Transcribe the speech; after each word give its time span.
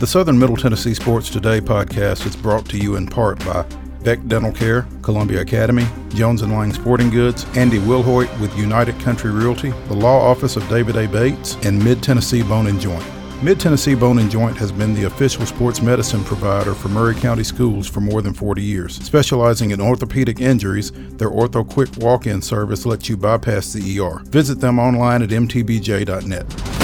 The 0.00 0.08
Southern 0.08 0.38
Middle 0.40 0.56
Tennessee 0.56 0.92
Sports 0.92 1.30
Today 1.30 1.60
podcast 1.60 2.26
is 2.26 2.34
brought 2.34 2.68
to 2.70 2.76
you 2.76 2.96
in 2.96 3.06
part 3.06 3.38
by 3.44 3.64
Beck 4.02 4.26
Dental 4.26 4.50
Care, 4.50 4.88
Columbia 5.02 5.40
Academy, 5.40 5.86
Jones 6.08 6.42
and 6.42 6.52
Lang 6.52 6.72
Sporting 6.72 7.10
Goods, 7.10 7.46
Andy 7.56 7.78
Wilhoit 7.78 8.28
with 8.40 8.54
United 8.58 8.98
Country 8.98 9.30
Realty, 9.30 9.70
the 9.86 9.94
Law 9.94 10.18
Office 10.20 10.56
of 10.56 10.68
David 10.68 10.96
A. 10.96 11.06
Bates, 11.06 11.54
and 11.64 11.82
Mid 11.82 12.02
Tennessee 12.02 12.42
Bone 12.42 12.66
and 12.66 12.80
Joint. 12.80 13.04
Mid 13.40 13.60
Tennessee 13.60 13.94
Bone 13.94 14.18
and 14.18 14.30
Joint 14.30 14.56
has 14.56 14.72
been 14.72 14.94
the 14.94 15.04
official 15.04 15.46
sports 15.46 15.80
medicine 15.80 16.24
provider 16.24 16.74
for 16.74 16.88
Maury 16.88 17.14
County 17.14 17.44
schools 17.44 17.86
for 17.86 18.00
more 18.00 18.20
than 18.20 18.34
40 18.34 18.62
years. 18.62 18.96
Specializing 18.96 19.70
in 19.70 19.80
orthopedic 19.80 20.40
injuries, 20.40 20.90
their 20.90 21.30
Ortho 21.30 21.66
Quick 21.66 21.90
walk 21.98 22.26
in 22.26 22.42
service 22.42 22.84
lets 22.84 23.08
you 23.08 23.16
bypass 23.16 23.72
the 23.72 24.00
ER. 24.00 24.22
Visit 24.24 24.60
them 24.60 24.80
online 24.80 25.22
at 25.22 25.28
mtbj.net. 25.28 26.83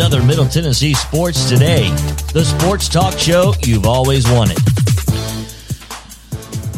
Southern 0.00 0.26
Middle 0.26 0.46
Tennessee 0.46 0.94
Sports 0.94 1.46
Today, 1.46 1.90
the 2.32 2.42
sports 2.42 2.88
talk 2.88 3.18
show 3.18 3.52
you've 3.64 3.84
always 3.84 4.26
wanted. 4.30 4.56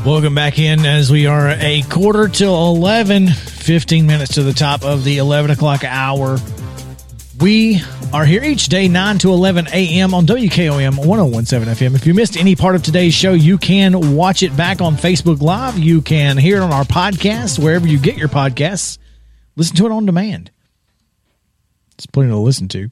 Welcome 0.04 0.34
back 0.34 0.58
in 0.58 0.84
as 0.84 1.08
we 1.08 1.26
are 1.26 1.50
a 1.50 1.82
quarter 1.82 2.26
till 2.26 2.74
11, 2.74 3.28
15 3.28 4.06
minutes 4.08 4.34
to 4.34 4.42
the 4.42 4.52
top 4.52 4.82
of 4.82 5.04
the 5.04 5.18
11 5.18 5.52
o'clock 5.52 5.84
hour. 5.84 6.36
We 7.38 7.80
are 8.12 8.24
here 8.24 8.42
each 8.42 8.66
day, 8.66 8.88
9 8.88 9.18
to 9.18 9.32
11 9.32 9.68
a.m. 9.68 10.14
on 10.14 10.26
WKOM 10.26 11.06
1017 11.06 11.90
FM. 11.90 11.94
If 11.94 12.04
you 12.04 12.14
missed 12.14 12.36
any 12.36 12.56
part 12.56 12.74
of 12.74 12.82
today's 12.82 13.14
show, 13.14 13.34
you 13.34 13.56
can 13.56 14.16
watch 14.16 14.42
it 14.42 14.56
back 14.56 14.80
on 14.80 14.96
Facebook 14.96 15.40
Live. 15.40 15.78
You 15.78 16.02
can 16.02 16.36
hear 16.38 16.56
it 16.56 16.62
on 16.62 16.72
our 16.72 16.82
podcast, 16.82 17.60
wherever 17.60 17.86
you 17.86 18.00
get 18.00 18.16
your 18.16 18.28
podcasts. 18.28 18.98
Listen 19.54 19.76
to 19.76 19.86
it 19.86 19.92
on 19.92 20.06
demand. 20.06 20.50
It's 21.94 22.06
plenty 22.06 22.30
to 22.30 22.36
listen 22.36 22.66
to. 22.70 22.90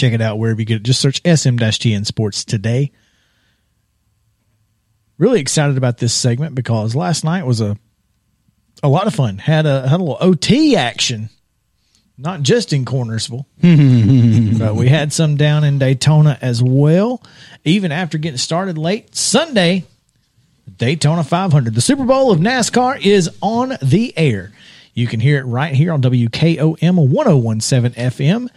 Check 0.00 0.14
it 0.14 0.22
out 0.22 0.38
wherever 0.38 0.58
you 0.58 0.64
get 0.64 0.78
it. 0.78 0.82
Just 0.82 0.98
search 0.98 1.20
SM-TN 1.26 2.06
Sports 2.06 2.46
today. 2.46 2.90
Really 5.18 5.42
excited 5.42 5.76
about 5.76 5.98
this 5.98 6.14
segment 6.14 6.54
because 6.54 6.96
last 6.96 7.22
night 7.22 7.44
was 7.44 7.60
a 7.60 7.76
a 8.82 8.88
lot 8.88 9.06
of 9.06 9.14
fun. 9.14 9.36
Had 9.36 9.66
a 9.66 9.86
had 9.86 10.00
a 10.00 10.02
little 10.02 10.16
OT 10.18 10.74
action, 10.74 11.28
not 12.16 12.40
just 12.40 12.72
in 12.72 12.86
Cornersville, 12.86 13.44
but 14.58 14.74
we 14.74 14.88
had 14.88 15.12
some 15.12 15.36
down 15.36 15.64
in 15.64 15.78
Daytona 15.78 16.38
as 16.40 16.62
well. 16.62 17.22
Even 17.66 17.92
after 17.92 18.16
getting 18.16 18.38
started 18.38 18.78
late 18.78 19.14
Sunday, 19.14 19.84
Daytona 20.78 21.24
500, 21.24 21.74
the 21.74 21.82
Super 21.82 22.06
Bowl 22.06 22.30
of 22.30 22.38
NASCAR 22.38 23.04
is 23.04 23.28
on 23.42 23.74
the 23.82 24.16
air. 24.16 24.50
You 24.94 25.06
can 25.06 25.20
hear 25.20 25.38
it 25.40 25.44
right 25.44 25.74
here 25.74 25.92
on 25.92 26.00
WKOM 26.00 27.10
1017 27.10 28.02
FM. 28.02 28.48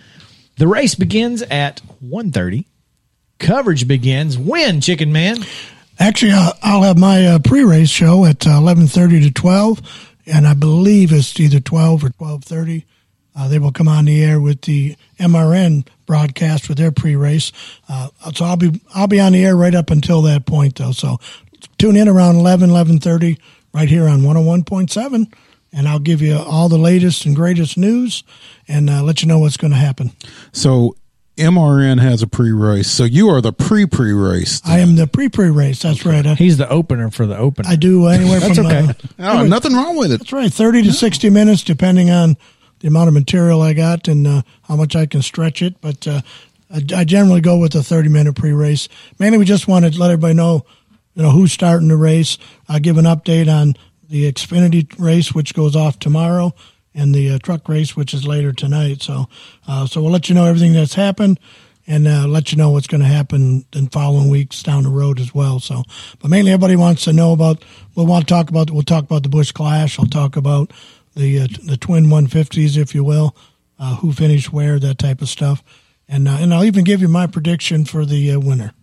The 0.58 0.68
race 0.68 0.96
begins 0.96 1.42
at 1.44 1.82
1.30. 2.04 2.66
Coverage 3.40 3.88
begins 3.88 4.38
when, 4.38 4.82
Chicken 4.82 5.12
Man? 5.12 5.38
Actually, 6.00 6.32
uh, 6.32 6.52
I'll 6.62 6.84
have 6.84 6.98
my 6.98 7.26
uh, 7.26 7.40
pre-race 7.40 7.90
show 7.90 8.26
at 8.26 8.46
uh, 8.46 8.52
11.30 8.52 9.24
to 9.24 9.32
12, 9.32 10.16
and 10.28 10.48
I 10.48 10.54
believe 10.54 11.12
it's 11.12 11.40
either 11.40 11.60
12 11.60 12.04
or 12.04 12.10
12.30. 12.10 12.84
Uh, 13.36 13.48
they 13.48 13.60
will 13.60 13.72
come 13.72 13.88
on 13.88 14.06
the 14.06 14.24
air 14.24 14.40
with 14.40 14.62
the 14.62 14.96
MRN 15.20 15.88
broadcast 16.06 16.70
with 16.70 16.78
their 16.78 16.92
pre-race. 16.92 17.52
Uh, 17.90 18.10
so 18.34 18.46
I'll 18.46 18.58
be 18.58 18.80
I'll 18.94 19.08
be 19.08 19.20
on 19.20 19.32
the 19.32 19.44
air 19.44 19.56
right 19.56 19.74
up 19.74 19.90
until 19.90 20.22
that 20.24 20.46
point, 20.46 20.76
though. 20.76 20.92
So 20.92 21.18
tune 21.80 21.96
in 21.96 22.08
around 22.08 22.36
11, 22.36 22.70
11.30 22.70 23.40
right 23.74 23.90
here 23.90 24.08
on 24.08 24.22
101.7 24.22 25.34
and 25.74 25.88
I'll 25.88 26.00
give 26.00 26.22
you 26.22 26.38
all 26.38 26.70
the 26.70 26.78
latest 26.78 27.26
and 27.26 27.36
greatest 27.36 27.78
news 27.78 28.24
and 28.68 28.90
uh, 28.90 29.04
let 29.04 29.22
you 29.22 29.28
know 29.28 29.40
what's 29.40 29.58
going 29.58 29.72
to 29.72 29.78
happen. 29.78 30.12
So 30.52 30.96
MRN 31.36 32.00
has 32.00 32.22
a 32.22 32.28
pre-race, 32.28 32.90
so 32.90 33.04
you 33.04 33.28
are 33.30 33.42
the 33.42 33.52
pre-pre-race. 33.52 34.62
I 34.64 34.80
am 34.80 34.96
the 34.96 35.08
pre-pre-race. 35.08 35.82
That's 35.82 36.06
okay. 36.06 36.22
right. 36.22 36.38
He's 36.38 36.58
the 36.58 36.70
opener 36.70 37.10
for 37.10 37.26
the 37.26 37.36
opener. 37.36 37.68
I 37.68 37.76
do 37.76 38.08
anywhere 38.08 38.40
That's 38.40 38.56
from 38.56 38.68
okay. 38.68 38.90
Uh, 39.18 39.40
oh, 39.40 39.46
nothing 39.46 39.74
wrong 39.74 39.98
with 39.98 40.12
it. 40.12 40.20
That's 40.20 40.32
right. 40.32 40.54
Thirty 40.54 40.84
to 40.84 40.94
sixty 40.94 41.32
minutes, 41.32 41.64
depending 41.64 42.12
on 42.12 42.38
the 42.80 42.88
amount 42.88 43.08
of 43.08 43.16
material 43.16 43.64
I 43.64 43.74
got 43.74 44.08
and 44.08 44.28
uh, 44.28 44.42
how 44.64 44.76
much 44.76 44.96
I 44.96 45.08
can 45.08 45.24
stretch 45.24 45.64
it. 45.64 45.82
But 45.82 46.08
uh, 46.08 46.22
I, 46.70 46.84
I, 46.96 47.04
generally 47.04 47.42
go 47.42 47.58
with 47.58 47.74
a 47.74 47.82
thirty-minute 47.82 48.36
pre-race. 48.36 48.88
Mainly, 49.18 49.40
we 49.40 49.46
just 49.46 49.68
want 49.68 49.86
to 49.86 50.00
let 50.00 50.12
everybody 50.12 50.36
know, 50.36 50.66
you 51.16 51.24
know, 51.24 51.32
who's 51.32 51.52
starting 51.52 51.88
the 51.88 51.98
race. 51.98 52.38
I 52.70 52.78
give 52.78 52.98
an 53.00 53.06
update 53.06 53.52
on 53.52 53.74
the 54.10 54.32
Xfinity 54.32 54.88
race, 55.00 55.34
which 55.34 55.54
goes 55.54 55.76
off 55.76 56.00
tomorrow, 56.00 56.54
and 56.94 57.14
the 57.14 57.32
uh, 57.32 57.40
truck 57.40 57.68
race, 57.68 57.96
which 57.96 58.14
is 58.14 58.28
later 58.28 58.54
tonight. 58.54 59.02
So, 59.02 59.28
uh, 59.68 59.86
so 59.86 60.02
we'll 60.02 60.12
let 60.12 60.30
you 60.30 60.36
know 60.36 60.46
everything 60.46 60.74
that's 60.74 60.94
happened, 60.94 61.40
and 61.88 62.08
uh, 62.08 62.28
let 62.28 62.52
you 62.52 62.58
know 62.58 62.70
what's 62.70 62.88
going 62.88 63.02
to 63.02 63.08
happen 63.08 63.66
in 63.74 63.88
following 63.90 64.30
weeks 64.30 64.64
down 64.64 64.84
the 64.84 64.90
road 64.90 65.20
as 65.20 65.34
well. 65.34 65.60
So, 65.60 65.84
but 66.20 66.30
mainly 66.30 66.52
everybody 66.52 66.76
wants 66.76 67.04
to 67.06 67.14
know 67.14 67.34
about. 67.34 67.64
We'll 67.96 68.06
want 68.06 68.28
to 68.28 68.34
talk 68.34 68.50
about. 68.50 68.72
We'll 68.72 68.84
talk 68.84 69.04
about 69.04 69.24
the 69.24 69.30
Busch 69.30 69.52
Clash. 69.52 70.00
I'll 70.00 70.06
talk 70.06 70.36
about 70.36 70.72
the 71.16 71.42
uh, 71.42 71.48
the 71.66 71.78
twin 71.78 72.06
150s, 72.06 72.78
if 72.78 72.94
you 72.94 73.04
will, 73.04 73.36
uh, 73.80 73.96
who 73.98 74.14
finished 74.14 74.54
where, 74.54 74.80
that 74.80 75.00
type 75.00 75.22
of 75.22 75.30
stuff, 75.30 75.64
and 76.08 76.28
uh, 76.28 76.38
and 76.40 76.54
I'll 76.54 76.66
even 76.66 76.84
give 76.84 77.02
you 77.02 77.08
my 77.08 77.28
prediction 77.28 77.86
for 77.86 78.06
the 78.06 78.38
winner. 78.38 78.74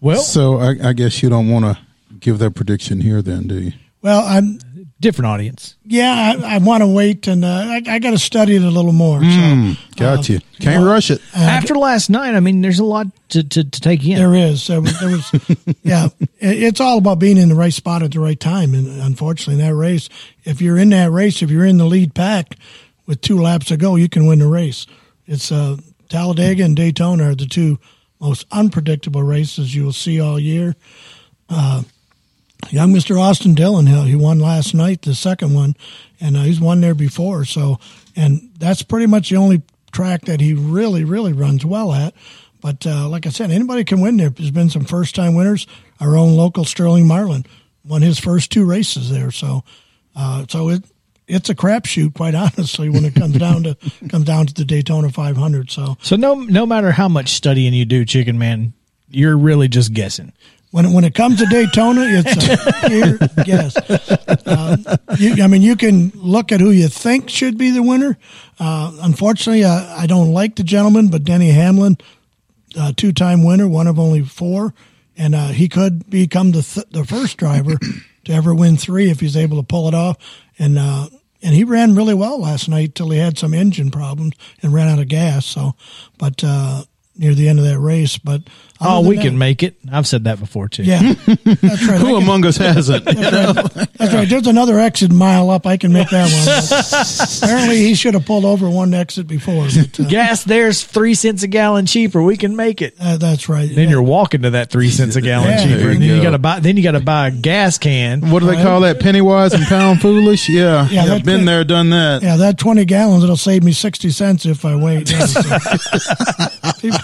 Well, 0.00 0.22
so 0.22 0.58
I, 0.58 0.76
I 0.90 0.92
guess 0.92 1.22
you 1.22 1.28
don't 1.28 1.48
want 1.48 1.64
to 1.64 1.78
give 2.20 2.38
that 2.38 2.52
prediction 2.52 3.00
here, 3.00 3.22
then, 3.22 3.46
do 3.46 3.60
you? 3.60 3.72
Well, 4.02 4.24
I'm 4.24 4.58
different 5.00 5.26
audience. 5.26 5.76
Yeah, 5.84 6.12
I, 6.12 6.54
I 6.54 6.58
want 6.58 6.82
to 6.82 6.86
wait, 6.86 7.26
and 7.26 7.44
uh, 7.44 7.48
I, 7.48 7.82
I 7.86 7.98
got 7.98 8.10
to 8.10 8.18
study 8.18 8.56
it 8.56 8.62
a 8.62 8.70
little 8.70 8.92
more. 8.92 9.20
Mm, 9.20 9.74
so, 9.74 9.80
got 9.96 10.18
uh, 10.18 10.32
you. 10.34 10.40
Can't 10.60 10.82
well, 10.82 10.92
rush 10.92 11.10
it. 11.10 11.20
Uh, 11.34 11.40
After 11.40 11.74
last 11.74 12.10
night, 12.10 12.34
I 12.34 12.40
mean, 12.40 12.60
there's 12.60 12.78
a 12.78 12.84
lot 12.84 13.06
to, 13.30 13.42
to, 13.42 13.64
to 13.64 13.80
take 13.80 14.04
in. 14.04 14.16
There 14.16 14.34
is. 14.34 14.66
There 14.66 14.80
was, 14.80 15.00
there 15.00 15.10
was 15.10 15.32
yeah. 15.82 16.08
It's 16.38 16.80
all 16.80 16.98
about 16.98 17.18
being 17.18 17.36
in 17.36 17.48
the 17.48 17.54
right 17.54 17.72
spot 17.72 18.02
at 18.02 18.12
the 18.12 18.20
right 18.20 18.38
time, 18.38 18.74
and 18.74 18.88
unfortunately, 19.00 19.62
in 19.62 19.68
that 19.68 19.74
race, 19.74 20.08
if 20.44 20.60
you're 20.60 20.78
in 20.78 20.90
that 20.90 21.10
race, 21.10 21.42
if 21.42 21.50
you're 21.50 21.64
in 21.64 21.78
the 21.78 21.86
lead 21.86 22.14
pack 22.14 22.56
with 23.06 23.20
two 23.20 23.40
laps 23.40 23.66
to 23.66 23.76
go, 23.76 23.96
you 23.96 24.08
can 24.08 24.26
win 24.26 24.38
the 24.38 24.46
race. 24.46 24.86
It's 25.26 25.52
uh, 25.52 25.76
Talladega 26.08 26.64
and 26.64 26.76
Daytona 26.76 27.30
are 27.30 27.34
the 27.34 27.46
two 27.46 27.78
most 28.20 28.46
unpredictable 28.50 29.22
races 29.22 29.74
you 29.74 29.84
will 29.84 29.92
see 29.92 30.20
all 30.20 30.38
year. 30.38 30.74
Uh, 31.48 31.82
young 32.70 32.92
Mr. 32.92 33.20
Austin 33.20 33.54
Dillon, 33.54 33.86
hill, 33.86 34.04
he 34.04 34.16
won 34.16 34.38
last 34.38 34.74
night, 34.74 35.02
the 35.02 35.14
second 35.14 35.54
one, 35.54 35.76
and 36.20 36.36
uh, 36.36 36.42
he's 36.42 36.60
won 36.60 36.80
there 36.80 36.94
before. 36.94 37.44
So, 37.44 37.78
and 38.16 38.50
that's 38.58 38.82
pretty 38.82 39.06
much 39.06 39.30
the 39.30 39.36
only 39.36 39.62
track 39.92 40.22
that 40.22 40.40
he 40.40 40.54
really, 40.54 41.04
really 41.04 41.32
runs 41.32 41.64
well 41.64 41.92
at. 41.92 42.14
But 42.60 42.86
uh, 42.86 43.08
like 43.08 43.26
I 43.26 43.30
said, 43.30 43.50
anybody 43.50 43.84
can 43.84 44.00
win 44.00 44.16
there. 44.16 44.30
There's 44.30 44.50
been 44.50 44.70
some 44.70 44.84
first 44.84 45.14
time 45.14 45.34
winners. 45.34 45.66
Our 46.00 46.16
own 46.16 46.36
local 46.36 46.64
Sterling 46.64 47.06
Marlin 47.06 47.46
won 47.84 48.02
his 48.02 48.18
first 48.18 48.50
two 48.50 48.64
races 48.64 49.10
there. 49.10 49.30
So, 49.30 49.62
uh, 50.16 50.44
so 50.48 50.68
it 50.70 50.84
it's 51.28 51.50
a 51.50 51.54
crapshoot, 51.54 52.14
quite 52.14 52.34
honestly, 52.34 52.88
when 52.88 53.04
it 53.04 53.14
comes 53.14 53.38
down 53.38 53.62
to 53.64 53.76
comes 54.08 54.24
down 54.24 54.46
to 54.46 54.54
the 54.54 54.64
Daytona 54.64 55.10
500. 55.10 55.70
So, 55.70 55.96
so 56.02 56.16
no 56.16 56.34
no 56.34 56.66
matter 56.66 56.90
how 56.90 57.08
much 57.08 57.30
studying 57.34 57.74
you 57.74 57.84
do, 57.84 58.04
Chicken 58.04 58.38
Man, 58.38 58.72
you're 59.08 59.38
really 59.38 59.68
just 59.68 59.92
guessing 59.92 60.32
when 60.70 60.92
when 60.92 61.04
it 61.04 61.14
comes 61.14 61.38
to 61.38 61.46
Daytona, 61.46 62.02
it's 62.04 62.46
a 62.46 62.88
pure 62.88 63.18
guess. 63.44 63.76
Uh, 64.46 64.96
you, 65.18 65.42
I 65.42 65.46
mean, 65.46 65.62
you 65.62 65.76
can 65.76 66.12
look 66.14 66.52
at 66.52 66.60
who 66.60 66.70
you 66.70 66.88
think 66.88 67.30
should 67.30 67.56
be 67.56 67.70
the 67.70 67.82
winner. 67.82 68.18
Uh, 68.60 68.96
unfortunately, 69.02 69.64
uh, 69.64 69.96
I 69.96 70.06
don't 70.06 70.32
like 70.32 70.56
the 70.56 70.64
gentleman, 70.64 71.08
but 71.08 71.24
Denny 71.24 71.50
Hamlin 71.50 71.96
uh, 72.76 72.92
two 72.96 73.12
time 73.12 73.44
winner, 73.44 73.68
one 73.68 73.86
of 73.86 73.98
only 73.98 74.22
four, 74.22 74.74
and 75.16 75.34
uh, 75.34 75.48
he 75.48 75.68
could 75.68 76.08
become 76.10 76.52
the 76.52 76.62
th- 76.62 76.86
the 76.90 77.04
first 77.04 77.36
driver 77.36 77.78
to 78.24 78.32
ever 78.32 78.54
win 78.54 78.76
three 78.76 79.10
if 79.10 79.20
he's 79.20 79.36
able 79.36 79.58
to 79.58 79.66
pull 79.66 79.88
it 79.88 79.94
off. 79.94 80.16
And 80.58 80.78
uh, 80.78 81.08
and 81.42 81.54
he 81.54 81.64
ran 81.64 81.94
really 81.94 82.14
well 82.14 82.40
last 82.40 82.68
night 82.68 82.94
till 82.94 83.10
he 83.10 83.18
had 83.18 83.38
some 83.38 83.54
engine 83.54 83.90
problems 83.90 84.34
and 84.62 84.74
ran 84.74 84.88
out 84.88 84.98
of 84.98 85.08
gas. 85.08 85.46
So, 85.46 85.74
but 86.18 86.42
uh, 86.44 86.84
near 87.16 87.34
the 87.34 87.48
end 87.48 87.58
of 87.58 87.64
that 87.64 87.78
race, 87.78 88.18
but 88.18 88.42
Oh, 88.80 89.00
we 89.06 89.16
that- 89.16 89.22
can 89.22 89.38
make 89.38 89.62
it. 89.62 89.76
I've 89.90 90.06
said 90.06 90.24
that 90.24 90.38
before 90.38 90.68
too. 90.68 90.84
Yeah, 90.84 91.00
that's 91.26 91.86
right. 91.88 91.98
Who 92.00 92.14
can- 92.14 92.22
among 92.22 92.46
us 92.46 92.56
hasn't? 92.56 93.04
That's 93.98 94.14
right. 94.14 94.28
There's 94.28 94.46
another 94.46 94.78
exit 94.78 95.10
mile 95.10 95.50
up. 95.50 95.66
I 95.66 95.76
can 95.76 95.92
make 95.92 96.08
that 96.10 96.30
one. 96.30 97.42
Apparently, 97.42 97.78
he 97.78 97.94
should 97.96 98.14
have 98.14 98.24
pulled 98.24 98.44
over 98.44 98.70
one 98.70 98.94
exit 98.94 99.26
before. 99.26 99.64
But, 99.64 99.98
uh, 100.00 100.04
Gas 100.04 100.44
there's 100.44 100.84
three 100.84 101.14
cents 101.14 101.42
a 101.42 101.48
gallon 101.48 101.86
cheaper. 101.86 102.22
We 102.22 102.36
can 102.36 102.54
make 102.54 102.80
it. 102.80 102.94
uh, 103.00 103.16
that's 103.16 103.48
right. 103.48 103.68
Then 103.74 103.88
you're 103.88 104.02
walking 104.02 104.42
to 104.42 104.50
that 104.50 104.70
three 104.70 104.90
cents 104.90 105.16
a 105.16 105.20
gallon 105.20 105.48
Yeah. 105.50 105.64
cheaper. 105.64 105.90
And 105.90 106.00
you 106.02 106.08
then 106.10 106.16
you 106.18 106.22
gotta 106.22 106.38
buy 106.38 106.60
then 106.60 106.76
you 106.76 106.82
gotta 106.84 107.00
buy 107.00 107.28
a 107.28 107.30
gas 107.32 107.78
can. 107.78 108.30
what 108.30 108.40
do 108.40 108.46
they 108.46 108.62
call 108.62 108.80
that? 108.82 109.00
Penny 109.00 109.20
wise 109.20 109.52
and 109.54 109.64
pound 109.64 110.00
foolish? 110.00 110.48
Yeah. 110.48 110.86
Yeah, 110.88 111.04
yeah 111.04 111.04
that- 111.06 111.24
been 111.24 111.44
there, 111.44 111.64
done 111.64 111.90
that. 111.90 112.22
Yeah, 112.22 112.36
that 112.36 112.58
20 112.58 112.84
gallons, 112.84 113.24
it'll 113.24 113.36
save 113.36 113.64
me 113.64 113.72
60 113.72 114.10
cents 114.10 114.46
if 114.46 114.64
I 114.64 114.76
wait. 114.76 115.10
Yeah, 115.10 115.26
so. 115.26 115.42
people, 116.80 116.98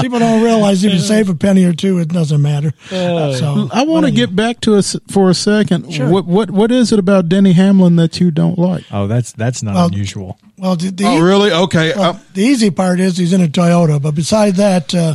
people 0.00 0.18
don't 0.18 0.42
realize 0.42 0.82
if 0.84 0.92
you 0.94 0.98
save 1.18 1.28
a 1.28 1.34
penny 1.34 1.64
or 1.64 1.72
two, 1.72 1.98
it 1.98 2.08
doesn't 2.08 2.40
matter. 2.42 2.72
So 2.90 3.68
I 3.72 3.84
want 3.84 4.06
to 4.06 4.12
get 4.12 4.34
back 4.34 4.60
to 4.62 4.76
us 4.76 4.96
for 5.10 5.30
a 5.30 5.34
second. 5.34 5.92
Sure. 5.92 6.08
What 6.08 6.24
what 6.26 6.50
what 6.50 6.70
is 6.72 6.92
it 6.92 6.98
about 6.98 7.28
Denny 7.28 7.52
Hamlin 7.52 7.96
that 7.96 8.20
you 8.20 8.30
don't 8.30 8.58
like? 8.58 8.84
Oh, 8.90 9.06
that's 9.06 9.32
that's 9.32 9.62
not 9.62 9.74
Well, 9.74 9.86
unusual. 9.86 10.38
Well, 10.56 10.76
the, 10.76 10.90
the, 10.90 11.04
Oh, 11.04 11.20
really? 11.20 11.52
Okay. 11.52 11.92
well, 11.94 12.14
Uh, 12.14 12.18
the 12.34 12.42
easy 12.42 12.70
part 12.70 12.98
is 13.00 13.16
he's 13.16 13.32
in 13.32 13.40
a 13.42 13.46
Toyota, 13.48 14.02
but 14.02 14.14
beside 14.14 14.56
that, 14.56 14.92
uh, 14.94 15.14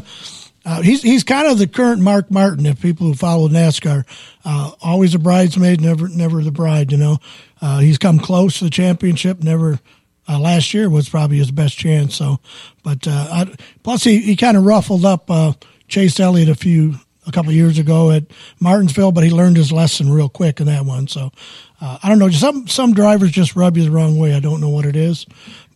uh, 0.65 0.81
he's 0.81 1.01
he's 1.01 1.23
kind 1.23 1.47
of 1.47 1.57
the 1.57 1.67
current 1.67 2.01
Mark 2.01 2.31
Martin. 2.31 2.65
If 2.65 2.81
people 2.81 3.07
who 3.07 3.13
follow 3.13 3.49
NASCAR, 3.49 4.05
uh, 4.45 4.71
always 4.81 5.13
a 5.15 5.19
bridesmaid, 5.19 5.81
never 5.81 6.07
never 6.07 6.41
the 6.43 6.51
bride. 6.51 6.91
You 6.91 6.97
know, 6.97 7.17
uh, 7.61 7.79
he's 7.79 7.97
come 7.97 8.19
close 8.19 8.59
to 8.59 8.63
the 8.65 8.69
championship. 8.69 9.43
Never. 9.43 9.79
Uh, 10.25 10.39
last 10.39 10.73
year 10.73 10.89
was 10.89 11.09
probably 11.09 11.35
his 11.37 11.51
best 11.51 11.77
chance. 11.77 12.15
So, 12.15 12.39
but 12.81 13.05
uh, 13.05 13.27
I, 13.29 13.55
plus 13.83 14.05
he, 14.05 14.19
he 14.19 14.37
kind 14.37 14.55
of 14.55 14.63
ruffled 14.63 15.03
up 15.03 15.29
uh, 15.29 15.51
Chase 15.87 16.19
Elliott 16.19 16.49
a 16.49 16.55
few 16.55 16.95
a 17.25 17.31
couple 17.31 17.49
of 17.49 17.55
years 17.55 17.79
ago 17.79 18.11
at 18.11 18.23
Martinsville, 18.59 19.11
but 19.11 19.23
he 19.23 19.29
learned 19.29 19.57
his 19.57 19.71
lesson 19.71 20.11
real 20.11 20.29
quick 20.29 20.59
in 20.59 20.65
that 20.67 20.85
one. 20.85 21.07
So, 21.07 21.31
uh, 21.79 21.97
I 22.03 22.09
don't 22.09 22.19
know. 22.19 22.29
Some 22.29 22.67
some 22.67 22.93
drivers 22.93 23.31
just 23.31 23.55
rub 23.55 23.77
you 23.77 23.83
the 23.83 23.91
wrong 23.91 24.17
way. 24.17 24.33
I 24.33 24.39
don't 24.39 24.61
know 24.61 24.69
what 24.69 24.85
it 24.85 24.95
is. 24.95 25.25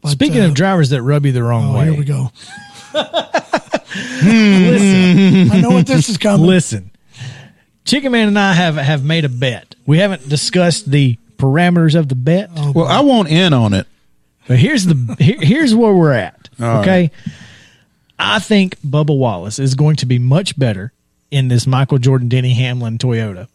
But, 0.02 0.10
Speaking 0.10 0.42
uh, 0.42 0.48
of 0.48 0.54
drivers 0.54 0.90
that 0.90 1.02
rub 1.02 1.26
you 1.26 1.32
the 1.32 1.44
wrong 1.44 1.72
oh, 1.72 1.80
way, 1.80 1.86
here 1.86 1.98
we 1.98 2.06
go. 2.06 2.32
listen, 4.24 5.52
I 5.52 5.62
know 5.62 5.72
what 5.72 5.88
this 5.88 6.10
is 6.10 6.18
coming. 6.18 6.46
listen. 6.46 6.92
Chicken 7.86 8.12
Man 8.12 8.28
and 8.28 8.38
I 8.38 8.54
have 8.54 8.76
have 8.76 9.04
made 9.06 9.24
a 9.24 9.30
bet. 9.30 9.76
We 9.86 10.00
haven't 10.00 10.28
discussed 10.28 10.92
the 10.92 11.18
parameters 11.38 11.96
of 11.98 12.10
the 12.10 12.16
bet, 12.16 12.50
well, 12.52 12.86
I 12.86 13.00
want 13.00 13.30
in 13.30 13.54
on 13.54 13.74
it. 13.74 13.88
but 14.48 14.58
here's 14.58 14.86
the 14.86 15.16
here, 15.20 15.38
here's 15.40 15.74
where 15.74 15.94
we're 15.94 16.12
at. 16.12 16.50
All 16.60 16.82
okay, 16.82 17.12
I 18.20 18.40
think 18.40 18.80
Bubba 18.82 19.16
Wallace 19.18 19.60
is 19.60 19.76
going 19.76 19.96
to 19.98 20.06
be 20.06 20.18
much 20.20 20.58
better 20.58 20.92
in 21.32 21.48
this 21.50 21.68
Michael 21.68 21.98
Jordan 21.98 22.30
Denny 22.30 22.54
Hamlin 22.54 22.98
Toyota, 22.98 23.48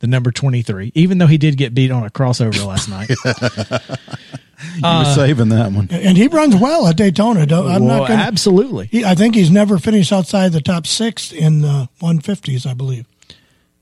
the 0.00 0.06
number 0.06 0.30
twenty 0.30 0.62
three. 0.62 0.92
Even 0.94 1.18
though 1.18 1.26
he 1.26 1.38
did 1.38 1.56
get 1.56 1.74
beat 1.74 1.90
on 1.90 2.04
a 2.04 2.10
crossover 2.10 2.64
last 2.66 2.88
night. 2.88 3.10
You 4.76 4.80
Uh, 4.82 5.04
were 5.04 5.14
saving 5.14 5.50
that 5.50 5.70
one. 5.70 5.86
and 5.90 6.16
he 6.16 6.28
runs 6.28 6.56
well 6.56 6.86
at 6.86 6.96
Daytona. 6.96 7.44
Don't, 7.44 7.66
I'm 7.70 7.84
Well, 7.84 7.98
not 8.00 8.08
going. 8.08 8.18
absolutely. 8.20 8.86
to 8.88 9.04
I 9.04 9.14
think 9.14 9.34
he's 9.34 9.50
never 9.50 9.78
finished 9.78 10.12
outside 10.14 10.52
the 10.52 10.62
top 10.62 10.86
six 10.86 11.30
in 11.30 11.60
the 11.60 11.90
150s. 12.00 12.64
I 12.66 12.72
believe. 12.72 13.04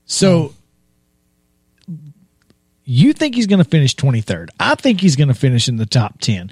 So 0.05 0.53
you 2.83 3.13
think 3.13 3.35
he's 3.35 3.47
going 3.47 3.63
to 3.63 3.69
finish 3.69 3.95
23rd. 3.95 4.49
I 4.59 4.75
think 4.75 4.99
he's 4.99 5.15
going 5.15 5.29
to 5.29 5.33
finish 5.33 5.67
in 5.69 5.77
the 5.77 5.85
top 5.85 6.19
10. 6.19 6.51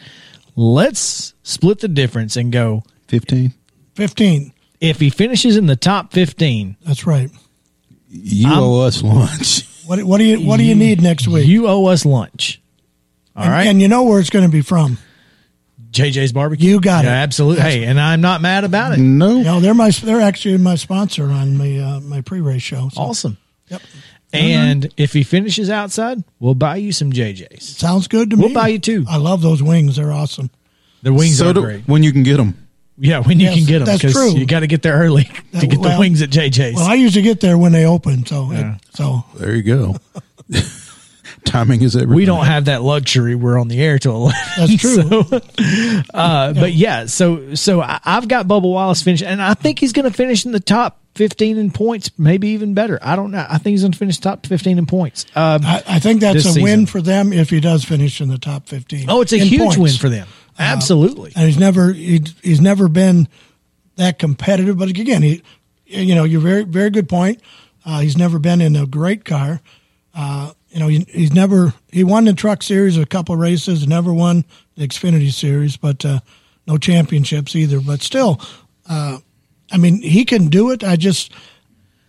Let's 0.55 1.33
split 1.43 1.79
the 1.79 1.87
difference 1.89 2.35
and 2.37 2.51
go 2.51 2.83
15. 3.09 3.53
15. 3.95 4.53
if 4.79 4.99
he 4.99 5.09
finishes 5.09 5.57
in 5.57 5.65
the 5.65 5.75
top 5.75 6.11
15, 6.13 6.77
That's 6.85 7.05
right. 7.05 7.29
You 8.09 8.47
I'm- 8.49 8.59
owe 8.63 8.81
us 8.81 9.01
lunch. 9.03 9.67
What 9.85 10.01
what 10.03 10.17
do 10.19 10.23
you 10.23 10.39
what 10.47 10.55
do 10.57 10.63
you 10.63 10.75
need 10.75 11.01
next 11.01 11.27
week? 11.27 11.45
you 11.45 11.67
owe 11.67 11.87
us 11.87 12.05
lunch. 12.05 12.61
All 13.35 13.43
and, 13.43 13.51
right. 13.51 13.67
and 13.67 13.81
you 13.81 13.89
know 13.89 14.03
where 14.03 14.21
it's 14.21 14.29
going 14.29 14.45
to 14.45 14.51
be 14.51 14.61
from. 14.61 14.97
JJ's 15.91 16.31
barbecue. 16.31 16.69
You 16.69 16.79
got 16.79 17.03
yeah, 17.03 17.19
it. 17.19 17.23
Absolutely. 17.23 17.63
Hey, 17.63 17.83
and 17.83 17.99
I'm 17.99 18.21
not 18.21 18.39
mad 18.39 18.63
about 18.63 18.93
it. 18.93 18.99
No. 18.99 19.41
No, 19.41 19.59
they're 19.59 19.73
my 19.73 19.89
they're 19.91 20.21
actually 20.21 20.57
my 20.57 20.75
sponsor 20.75 21.25
on 21.25 21.57
my 21.57 21.77
uh, 21.77 21.99
my 21.99 22.21
pre 22.21 22.39
race 22.39 22.61
show. 22.61 22.87
So, 22.93 23.01
Awesome. 23.01 23.37
Yep. 23.67 23.81
And 24.31 24.93
if 24.95 25.11
he 25.11 25.23
finishes 25.23 25.69
outside, 25.69 26.23
we'll 26.39 26.55
buy 26.55 26.77
you 26.77 26.93
some 26.93 27.11
JJ's. 27.11 27.67
Sounds 27.77 28.07
good 28.07 28.29
to 28.29 28.37
me. 28.37 28.45
We'll 28.45 28.53
buy 28.53 28.69
you 28.69 28.79
two. 28.79 29.03
I 29.09 29.17
love 29.17 29.41
those 29.41 29.61
wings. 29.61 29.97
They're 29.97 30.13
awesome. 30.13 30.49
The 31.01 31.11
wings 31.11 31.39
so 31.39 31.49
are 31.49 31.53
do- 31.53 31.61
great. 31.61 31.87
when 31.89 32.03
you 32.03 32.13
can 32.13 32.23
get 32.23 32.37
them. 32.37 32.62
Yeah, 32.97 33.19
when 33.19 33.39
you 33.39 33.47
Yes, 33.47 33.55
can 33.55 33.65
get 33.65 33.79
them 33.79 33.85
that's 33.87 34.01
because 34.01 34.13
true. 34.13 34.31
you 34.37 34.45
got 34.45 34.59
to 34.59 34.67
get 34.67 34.81
there 34.83 34.93
early 34.97 35.23
to 35.23 35.41
That- 35.53 35.67
get 35.69 35.81
the 35.81 35.95
wings 35.99 36.21
at 36.21 36.29
JJ's. 36.29 36.75
Well, 36.75 36.85
I 36.85 36.93
usually 36.93 37.23
get 37.23 37.39
there 37.39 37.57
when 37.57 37.71
they 37.71 37.85
open. 37.85 38.25
So 38.25 38.51
Yeah. 38.51 38.77
so 38.93 39.25
There 39.35 39.55
you 39.55 39.63
go. 39.63 39.95
Timing 41.45 41.81
is 41.81 41.95
everything. 41.95 42.15
we 42.15 42.25
don't 42.25 42.45
have 42.45 42.65
that 42.65 42.83
luxury. 42.83 43.35
We're 43.35 43.59
on 43.59 43.67
the 43.67 43.81
air 43.81 43.99
till 43.99 44.15
11. 44.15 44.39
That's 44.57 44.75
true. 44.77 45.23
So, 45.63 46.01
uh, 46.13 46.53
But 46.53 46.73
yeah, 46.73 47.05
so 47.07 47.55
so 47.55 47.81
I, 47.81 47.99
I've 48.05 48.27
got 48.27 48.47
Bubba 48.47 48.61
Wallace 48.63 49.01
finish, 49.01 49.21
and 49.21 49.41
I 49.41 49.53
think 49.53 49.79
he's 49.79 49.91
going 49.93 50.09
to 50.09 50.15
finish 50.15 50.45
in 50.45 50.51
the 50.51 50.59
top 50.59 50.99
15 51.15 51.57
in 51.57 51.71
points, 51.71 52.11
maybe 52.17 52.49
even 52.49 52.73
better. 52.73 52.97
I 53.01 53.15
don't 53.15 53.31
know. 53.31 53.45
I 53.47 53.57
think 53.57 53.73
he's 53.73 53.81
going 53.81 53.91
to 53.91 53.97
finish 53.97 54.19
top 54.19 54.45
15 54.45 54.77
in 54.77 54.85
points. 54.85 55.25
Um, 55.35 55.61
I, 55.65 55.83
I 55.87 55.99
think 55.99 56.21
that's 56.21 56.43
This 56.43 56.57
a 56.57 56.61
win 56.61 56.85
for 56.85 57.01
them 57.01 57.33
if 57.33 57.49
he 57.49 57.59
does 57.59 57.83
finish 57.83 58.21
in 58.21 58.29
the 58.29 58.37
top 58.37 58.67
15. 58.67 59.09
oh, 59.09 59.21
it's 59.21 59.33
a 59.33 59.37
huge 59.37 59.59
points. 59.61 59.77
win 59.77 59.93
for 59.93 60.09
them. 60.09 60.27
Absolutely. 60.57 61.31
and 61.35 61.45
he's 61.45 61.57
never 61.57 61.91
he, 61.93 62.21
he's 62.41 62.61
never 62.61 62.87
been 62.87 63.27
that 63.95 64.19
competitive. 64.19 64.77
But 64.77 64.89
again, 64.89 65.21
he 65.21 65.41
you 65.85 66.15
know 66.15 66.23
you're 66.23 66.41
very 66.41 66.63
very 66.63 66.89
good 66.89 67.09
point. 67.09 67.41
Uh, 67.85 67.99
he's 67.99 68.17
never 68.17 68.39
been 68.39 68.61
in 68.61 68.75
a 68.75 68.85
great 68.85 69.25
car. 69.25 69.61
Uh, 70.15 70.51
you 70.69 70.79
know 70.79 70.87
he, 70.87 71.05
he's 71.09 71.33
never 71.33 71.73
he 71.91 72.03
won 72.03 72.25
the 72.25 72.33
Truck 72.33 72.63
Series 72.63 72.97
a 72.97 73.05
couple 73.05 73.35
races, 73.35 73.87
never 73.87 74.13
won 74.13 74.45
the 74.75 74.87
Xfinity 74.87 75.31
Series, 75.31 75.77
but 75.77 76.03
uh, 76.05 76.19
no 76.67 76.77
championships 76.77 77.55
either. 77.55 77.79
But 77.79 78.01
still, 78.01 78.41
uh, 78.89 79.19
I 79.71 79.77
mean 79.77 80.01
he 80.01 80.25
can 80.25 80.47
do 80.47 80.71
it. 80.71 80.83
I 80.83 80.95
just 80.95 81.31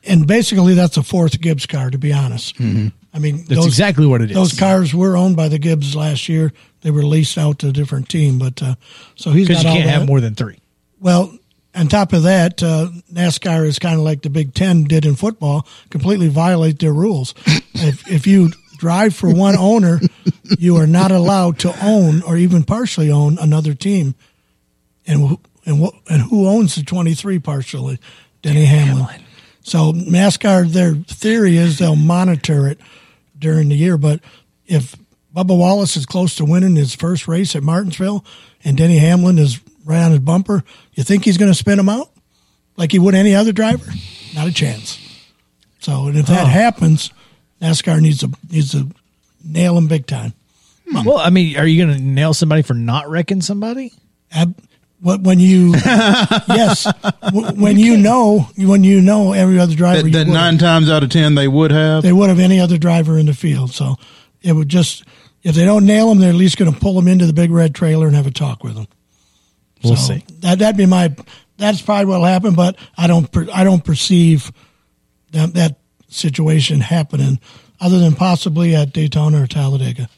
and 0.04 0.26
basically 0.26 0.74
that's 0.74 0.96
a 0.96 1.02
fourth 1.02 1.40
Gibbs 1.40 1.66
car 1.66 1.90
to 1.90 1.98
be 1.98 2.12
honest. 2.12 2.56
I 2.60 3.18
mean 3.20 3.44
That's 3.48 3.64
exactly 3.66 4.06
what 4.06 4.22
it 4.22 4.30
is. 4.30 4.34
Those 4.36 4.58
cars 4.58 4.92
were 4.94 5.16
owned 5.16 5.36
by 5.36 5.48
the 5.48 5.58
Gibbs 5.58 5.94
last 5.94 6.28
year. 6.28 6.52
They 6.84 6.90
were 6.90 7.02
leased 7.02 7.38
out 7.38 7.60
to 7.60 7.68
a 7.68 7.72
different 7.72 8.10
team, 8.10 8.38
but 8.38 8.62
uh, 8.62 8.74
so 9.16 9.30
he's 9.30 9.48
Because 9.48 9.62
got 9.62 9.74
you 9.74 9.78
can't 9.78 9.90
have 9.90 10.06
more 10.06 10.20
than 10.20 10.34
three. 10.34 10.58
Well, 11.00 11.36
on 11.74 11.88
top 11.88 12.12
of 12.12 12.24
that, 12.24 12.62
uh, 12.62 12.90
NASCAR 13.10 13.64
is 13.64 13.78
kind 13.78 13.94
of 13.94 14.02
like 14.02 14.20
the 14.20 14.28
Big 14.28 14.52
Ten 14.52 14.84
did 14.84 15.06
in 15.06 15.16
football, 15.16 15.66
completely 15.88 16.28
violate 16.28 16.78
their 16.78 16.92
rules. 16.92 17.34
if, 17.74 18.06
if 18.06 18.26
you 18.26 18.50
drive 18.76 19.16
for 19.16 19.32
one 19.32 19.56
owner, 19.56 19.98
you 20.58 20.76
are 20.76 20.86
not 20.86 21.10
allowed 21.10 21.58
to 21.60 21.74
own 21.82 22.20
or 22.20 22.36
even 22.36 22.64
partially 22.64 23.10
own 23.10 23.38
another 23.38 23.72
team. 23.72 24.14
And 25.06 25.38
and 25.64 25.80
what 25.80 25.94
and 26.10 26.20
who 26.20 26.46
owns 26.46 26.74
the 26.74 26.82
twenty 26.82 27.14
three 27.14 27.38
partially? 27.38 27.98
Denny 28.42 28.66
Hamlin. 28.66 29.22
So 29.62 29.92
NASCAR, 29.92 30.68
their 30.68 30.94
theory 30.94 31.56
is 31.56 31.78
they'll 31.78 31.96
monitor 31.96 32.68
it 32.68 32.78
during 33.38 33.70
the 33.70 33.74
year. 33.74 33.96
But 33.96 34.20
if 34.66 34.94
Bubba 35.34 35.56
Wallace 35.58 35.96
is 35.96 36.06
close 36.06 36.36
to 36.36 36.44
winning 36.44 36.76
his 36.76 36.94
first 36.94 37.26
race 37.26 37.56
at 37.56 37.62
Martinsville, 37.62 38.24
and 38.64 38.76
Denny 38.76 38.98
Hamlin 38.98 39.38
is 39.38 39.60
right 39.84 40.02
on 40.02 40.12
his 40.12 40.20
bumper, 40.20 40.62
you 40.94 41.02
think 41.02 41.24
he's 41.24 41.36
going 41.38 41.50
to 41.50 41.58
spin 41.58 41.78
him 41.78 41.88
out 41.88 42.10
like 42.76 42.92
he 42.92 42.98
would 42.98 43.14
any 43.14 43.34
other 43.34 43.52
driver? 43.52 43.84
Not 44.34 44.46
a 44.46 44.52
chance. 44.52 44.98
So, 45.80 46.06
and 46.06 46.16
if 46.16 46.26
that 46.26 46.44
Oh. 46.44 46.46
happens, 46.46 47.10
NASCAR 47.60 48.00
needs 48.00 48.18
to 48.20 48.30
needs 48.50 48.70
to 48.72 48.88
nail 49.44 49.76
him 49.76 49.86
big 49.88 50.06
time. 50.06 50.32
Hmm. 50.88 51.02
Well, 51.04 51.18
I 51.18 51.30
mean, 51.30 51.56
are 51.58 51.66
you 51.66 51.84
going 51.84 51.96
to 51.98 52.02
nail 52.02 52.32
somebody 52.32 52.62
for 52.62 52.74
not 52.74 53.10
wrecking 53.10 53.42
somebody? 53.42 53.92
Ab- 54.32 54.56
what 55.00 55.20
when 55.20 55.38
you 55.38 55.74
yes 56.48 56.86
when 57.32 57.76
you 57.78 57.96
know 57.98 58.48
when 58.56 58.84
you 58.84 59.00
know 59.02 59.32
every 59.34 59.58
other 59.58 59.74
driver 59.74 60.02
That, 60.02 60.12
that 60.12 60.18
would've- 60.20 60.32
nine 60.32 60.56
times 60.58 60.88
out 60.88 61.02
of 61.02 61.10
ten 61.10 61.34
they 61.34 61.48
would 61.48 61.70
have. 61.72 62.02
they 62.02 62.12
would 62.12 62.30
have 62.30 62.38
any 62.38 62.58
other 62.60 62.78
driver 62.78 63.18
in 63.18 63.26
the 63.26 63.34
field. 63.34 63.72
So 63.72 63.96
it 64.42 64.52
would 64.54 64.68
just 64.70 65.04
if 65.44 65.54
they 65.54 65.64
don't 65.64 65.84
nail 65.86 66.10
him, 66.10 66.18
they're 66.18 66.30
at 66.30 66.34
least 66.34 66.56
going 66.56 66.72
to 66.72 66.78
pull 66.80 66.98
him 66.98 67.06
into 67.06 67.26
the 67.26 67.32
big 67.32 67.50
red 67.52 67.74
trailer 67.74 68.06
and 68.08 68.16
have 68.16 68.26
a 68.26 68.30
talk 68.32 68.64
with 68.64 68.74
him. 68.76 68.86
We'll 69.84 69.96
So 69.96 70.14
see. 70.14 70.24
That 70.40 70.58
that'd 70.58 70.76
be 70.76 70.86
my. 70.86 71.14
That's 71.58 71.80
probably 71.82 72.06
what'll 72.06 72.24
happen, 72.26 72.54
but 72.54 72.76
I 72.96 73.06
don't. 73.06 73.30
per- 73.30 73.46
I 73.52 73.62
don't 73.62 73.84
perceive 73.84 74.50
that 75.32 75.54
that 75.54 75.78
situation 76.08 76.80
happening, 76.80 77.38
other 77.80 77.98
than 77.98 78.14
possibly 78.14 78.74
at 78.74 78.92
Daytona 78.92 79.42
or 79.42 79.46
Talladega. 79.46 80.08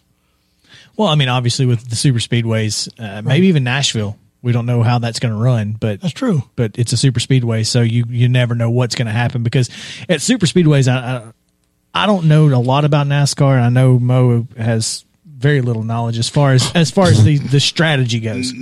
Well, 0.96 1.08
I 1.08 1.14
mean, 1.14 1.28
obviously 1.28 1.66
with 1.66 1.88
the 1.90 1.96
super 1.96 2.20
speedways, 2.20 2.88
uh, 2.98 3.20
maybe 3.22 3.48
even 3.48 3.64
Nashville 3.64 4.16
We 4.40 4.52
don't 4.52 4.64
know 4.64 4.82
how 4.82 4.98
that's 4.98 5.18
going 5.18 5.34
to 5.34 5.40
run, 5.40 5.72
but 5.78 6.00
That's 6.00 6.14
true. 6.14 6.42
but 6.54 6.78
it's 6.78 6.92
a 6.92 6.96
super 6.96 7.20
speedway, 7.20 7.64
so 7.64 7.82
you 7.82 8.04
you 8.08 8.28
never 8.28 8.54
know 8.54 8.70
what's 8.70 8.94
going 8.94 9.06
to 9.06 9.12
happen 9.12 9.42
because 9.42 9.68
at 10.08 10.22
super 10.22 10.46
speedways, 10.46 10.86
I, 10.90 10.96
I 11.96 12.02
I 12.04 12.06
don't 12.06 12.26
know 12.28 12.46
a 12.46 12.56
lot 12.60 12.84
about 12.84 13.06
NASCAR, 13.08 13.56
and 13.56 13.64
I 13.64 13.68
know 13.68 13.98
Mo 13.98 14.46
has 14.56 15.04
very 15.36 15.60
little 15.60 15.82
knowledge 15.82 16.18
as 16.18 16.28
far 16.28 16.52
as 16.52 16.70
as 16.74 16.90
far 16.90 17.06
as 17.08 17.22
the 17.24 17.38
the 17.38 17.60
strategy 17.60 18.20
goes. 18.20 18.52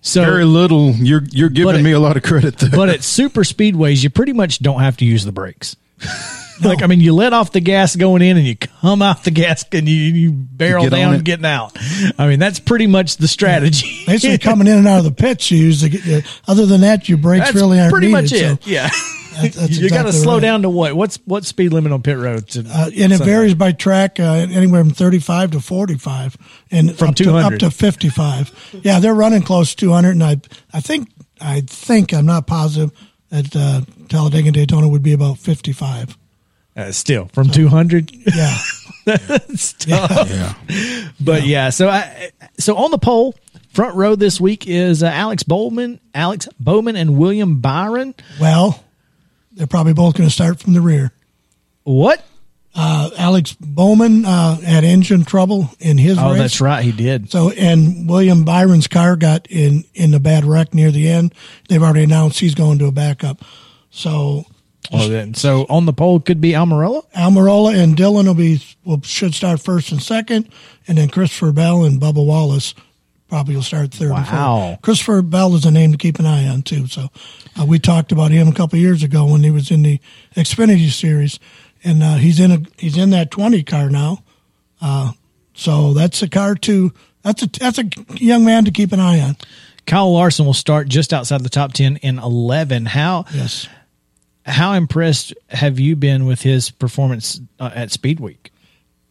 So 0.00 0.24
Very 0.24 0.44
little. 0.44 0.90
You're 0.92 1.22
you're 1.30 1.48
giving 1.48 1.74
But- 1.74 1.82
me 1.82 1.92
a 1.92 2.00
lot 2.00 2.16
of 2.16 2.22
credit 2.22 2.58
there. 2.58 2.70
but 2.70 2.88
at 2.88 3.02
super 3.04 3.42
speedways, 3.44 4.02
you 4.02 4.10
pretty 4.10 4.32
much 4.32 4.58
don't 4.58 4.80
have 4.80 4.96
to 4.98 5.04
use 5.04 5.24
the 5.24 5.30
brakes. 5.32 5.76
like 6.64 6.82
I 6.82 6.88
mean, 6.88 7.00
you 7.00 7.14
let 7.14 7.32
off 7.32 7.52
the 7.52 7.60
gas 7.60 7.94
going 7.94 8.20
in, 8.22 8.36
and 8.36 8.44
you 8.44 8.56
come 8.56 9.00
out 9.02 9.22
the 9.22 9.30
gas, 9.30 9.64
and 9.70 9.88
you, 9.88 9.94
you 9.94 10.32
barrel 10.32 10.82
get 10.84 10.90
down 10.90 11.20
getting 11.20 11.44
out. 11.46 11.76
I 12.18 12.26
mean, 12.26 12.40
that's 12.40 12.58
pretty 12.58 12.88
much 12.88 13.18
the 13.18 13.28
strategy. 13.28 14.02
Basically, 14.06 14.38
coming 14.38 14.66
in 14.66 14.78
and 14.78 14.88
out 14.88 14.98
of 14.98 15.04
the 15.04 15.12
pits, 15.12 15.50
you 15.52 15.58
use 15.58 15.80
the, 15.82 16.16
uh, 16.24 16.50
other 16.50 16.66
than 16.66 16.80
that, 16.80 17.08
your 17.08 17.18
brakes 17.18 17.44
That's 17.46 17.54
really 17.54 17.78
aren't 17.78 17.92
pretty 17.92 18.08
needed. 18.08 18.22
much 18.22 18.32
it. 18.32 18.62
So 18.64 18.70
yeah, 18.70 18.90
that- 19.34 19.52
that's 19.54 19.78
you 19.78 19.88
got 19.90 20.04
to 20.04 20.12
slow 20.12 20.34
right. 20.34 20.40
down 20.42 20.62
to 20.62 20.70
what? 20.70 20.94
What's 20.94 21.16
what 21.24 21.44
speed 21.44 21.72
limit 21.72 21.92
on 21.92 22.02
pit 22.02 22.18
roads? 22.18 22.54
To, 22.54 22.60
Uh, 22.60 22.86
and 22.86 23.12
it 23.12 23.18
Sunday? 23.18 23.24
varies 23.24 23.54
by 23.54 23.72
track, 23.72 24.18
uh, 24.20 24.24
anywhere 24.50 24.82
from 24.82 24.92
35 24.92 25.52
to 25.52 25.60
45, 25.60 26.36
and 26.70 26.96
From 26.96 27.10
up 27.10 27.14
to, 27.16 27.24
200. 27.24 27.54
up 27.54 27.60
to 27.60 27.70
55. 27.70 28.80
Yeah, 28.82 29.00
they're 29.00 29.14
running 29.14 29.42
close 29.42 29.70
to 29.70 29.76
200, 29.76 30.10
and 30.10 30.22
I, 30.24 30.40
I 30.72 30.80
think, 30.80 31.08
I 31.40 31.60
think 31.62 32.12
I'm 32.12 32.26
not 32.26 32.46
positive 32.46 32.90
that 33.30 33.54
uh, 33.56 33.80
Talladega 34.08 34.48
and 34.48 34.54
Daytona 34.54 34.88
would 34.88 35.02
be 35.02 35.12
about 35.12 35.38
55. 35.38 36.16
Uh, 36.74 36.90
still 36.90 37.26
from 37.34 37.50
two 37.50 37.68
hundred. 37.68 38.10
Yeah, 38.34 38.56
yeah. 39.86 40.54
But 41.20 41.46
yeah, 41.46 41.68
so 41.70 41.88
I, 41.88 42.30
so 42.58 42.76
on 42.76 42.90
the 42.90 42.98
pole, 42.98 43.34
front 43.74 43.94
row 43.94 44.14
this 44.14 44.40
week 44.40 44.66
is 44.66 45.02
uh, 45.02 45.06
Alex 45.06 45.42
Bowman, 45.42 46.00
Alex 46.14 46.48
Bowman, 46.58 46.96
and 46.96 47.16
William 47.18 47.60
Byron. 47.60 48.14
well, 48.40 48.82
they're 49.54 49.66
probably 49.66 49.92
both 49.94 50.14
going 50.16 50.28
to 50.28 50.32
start 50.34 50.60
from 50.60 50.72
the 50.74 50.80
rear. 50.80 51.12
What? 51.84 52.24
Uh, 52.74 53.10
Alex 53.18 53.52
Bowman 53.60 54.24
uh, 54.24 54.56
had 54.60 54.82
engine 54.82 55.24
trouble 55.24 55.68
in 55.78 55.98
his 55.98 56.16
Oh, 56.18 56.30
race. 56.30 56.38
that's 56.38 56.60
right, 56.62 56.82
he 56.82 56.90
did. 56.92 57.30
So, 57.30 57.50
and 57.50 58.08
William 58.08 58.44
Byron's 58.44 58.86
car 58.88 59.14
got 59.16 59.46
in 59.50 59.84
in 59.92 60.14
a 60.14 60.20
bad 60.20 60.44
wreck 60.46 60.72
near 60.72 60.90
the 60.90 61.08
end. 61.08 61.34
They've 61.68 61.82
already 61.82 62.04
announced 62.04 62.40
he's 62.40 62.54
going 62.54 62.78
to 62.78 62.86
a 62.86 62.92
backup. 62.92 63.42
So, 63.90 64.46
Well, 64.90 65.10
then, 65.10 65.34
so 65.34 65.66
on 65.68 65.84
the 65.84 65.92
pole 65.92 66.20
could 66.20 66.40
be 66.40 66.52
Almirola. 66.52 67.02
Almirola 67.12 67.74
and 67.78 67.94
Dillon 67.94 68.24
will 68.26 68.32
be 68.34 68.62
will 68.86 69.02
should 69.02 69.34
start 69.34 69.60
first 69.60 69.92
and 69.92 70.02
second, 70.02 70.48
and 70.88 70.96
then 70.96 71.10
Christopher 71.10 71.52
Bell 71.52 71.84
and 71.84 72.00
Bubba 72.00 72.24
Wallace 72.24 72.74
probably 73.32 73.54
will 73.54 73.62
start 73.62 73.90
third. 73.94 74.10
Wow. 74.10 74.68
fourth. 74.72 74.82
Christopher 74.82 75.22
Bell 75.22 75.54
is 75.54 75.64
a 75.64 75.70
name 75.70 75.92
to 75.92 75.96
keep 75.96 76.18
an 76.18 76.26
eye 76.26 76.46
on 76.48 76.60
too. 76.60 76.86
So 76.86 77.08
uh, 77.58 77.64
we 77.64 77.78
talked 77.78 78.12
about 78.12 78.30
him 78.30 78.46
a 78.48 78.52
couple 78.52 78.76
of 78.76 78.82
years 78.82 79.02
ago 79.02 79.24
when 79.24 79.42
he 79.42 79.50
was 79.50 79.70
in 79.70 79.80
the 79.82 79.98
Xfinity 80.36 80.90
series, 80.90 81.40
and 81.82 82.02
uh, 82.02 82.16
he's 82.16 82.38
in 82.38 82.50
a 82.52 82.58
he's 82.76 82.98
in 82.98 83.08
that 83.10 83.30
twenty 83.30 83.62
car 83.62 83.88
now. 83.88 84.22
Uh, 84.82 85.12
so 85.54 85.94
that's 85.94 86.20
a 86.22 86.28
car 86.28 86.54
to 86.56 86.92
that's 87.22 87.42
a 87.42 87.46
that's 87.46 87.78
a 87.78 87.84
young 88.16 88.44
man 88.44 88.66
to 88.66 88.70
keep 88.70 88.92
an 88.92 89.00
eye 89.00 89.20
on. 89.20 89.36
Kyle 89.86 90.12
Larson 90.12 90.44
will 90.44 90.52
start 90.52 90.88
just 90.88 91.14
outside 91.14 91.40
the 91.42 91.48
top 91.48 91.72
ten 91.72 91.96
in 91.96 92.18
eleven. 92.18 92.84
How 92.84 93.24
Yes. 93.32 93.66
how 94.44 94.74
impressed 94.74 95.32
have 95.48 95.80
you 95.80 95.96
been 95.96 96.26
with 96.26 96.42
his 96.42 96.70
performance 96.70 97.40
uh, 97.58 97.70
at 97.74 97.90
Speed 97.92 98.20
Week? 98.20 98.52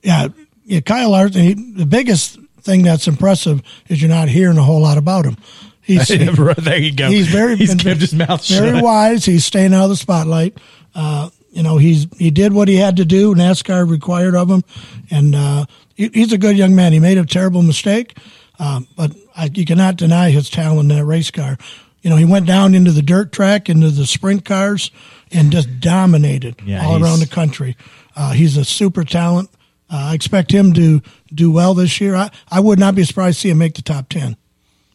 yeah, 0.03 0.27
yeah, 0.63 0.81
Kyle 0.81 1.09
Larson. 1.09 1.41
He, 1.41 1.53
the 1.55 1.87
biggest 1.87 2.37
thing 2.63 2.83
that's 2.83 3.07
impressive 3.07 3.61
is 3.87 4.01
you're 4.01 4.09
not 4.09 4.29
hearing 4.29 4.57
a 4.57 4.63
whole 4.63 4.81
lot 4.81 4.97
about 4.97 5.25
him. 5.25 5.37
He's 5.81 6.07
there 6.07 6.77
you 6.77 6.93
go. 6.93 7.09
he's 7.09 7.27
very 7.27 7.55
he's 7.55 7.69
been 7.69 7.79
kept 7.79 8.01
his 8.01 8.13
mouth 8.13 8.47
very 8.47 8.71
shut. 8.73 8.83
wise. 8.83 9.25
He's 9.25 9.45
staying 9.45 9.73
out 9.73 9.85
of 9.85 9.89
the 9.89 9.95
spotlight. 9.95 10.57
Uh, 10.93 11.29
you 11.51 11.63
know, 11.63 11.77
he's 11.77 12.07
he 12.17 12.31
did 12.31 12.53
what 12.53 12.67
he 12.67 12.75
had 12.75 12.97
to 12.97 13.05
do. 13.05 13.35
NASCAR 13.35 13.89
required 13.89 14.35
of 14.35 14.49
him, 14.49 14.63
and 15.09 15.35
uh, 15.35 15.65
he, 15.95 16.09
he's 16.13 16.31
a 16.31 16.37
good 16.37 16.57
young 16.57 16.75
man. 16.75 16.93
He 16.93 16.99
made 16.99 17.17
a 17.17 17.25
terrible 17.25 17.61
mistake, 17.61 18.17
um, 18.59 18.87
but 18.95 19.11
I, 19.35 19.49
you 19.53 19.65
cannot 19.65 19.97
deny 19.97 20.29
his 20.29 20.49
talent 20.49 20.91
in 20.91 20.97
that 20.97 21.05
race 21.05 21.31
car. 21.31 21.57
You 22.03 22.09
know, 22.09 22.15
he 22.15 22.25
went 22.25 22.45
down 22.47 22.73
into 22.73 22.91
the 22.91 23.01
dirt 23.01 23.31
track, 23.31 23.69
into 23.69 23.89
the 23.89 24.05
sprint 24.05 24.45
cars, 24.45 24.91
and 25.31 25.51
just 25.51 25.79
dominated 25.79 26.55
Yeah, 26.65 26.85
all 26.85 27.03
around 27.03 27.19
the 27.19 27.27
country. 27.27 27.75
Uh, 28.15 28.31
he's 28.31 28.55
a 28.57 28.65
super 28.65 29.03
talent. 29.03 29.49
Uh, 29.91 30.11
I 30.11 30.13
expect 30.13 30.51
him 30.51 30.73
to 30.73 31.01
do 31.33 31.51
well 31.51 31.73
this 31.73 31.99
year. 31.99 32.15
I, 32.15 32.31
I 32.49 32.59
would 32.59 32.79
not 32.79 32.95
be 32.95 33.03
surprised 33.03 33.37
to 33.37 33.41
see 33.41 33.49
him 33.49 33.57
make 33.57 33.75
the 33.75 33.81
top 33.81 34.09
ten. 34.09 34.37